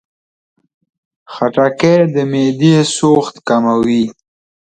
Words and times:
خټکی 1.33 1.95
د 2.13 2.15
معدې 2.31 2.75
سوخت 2.97 3.35
کموي. 3.47 4.03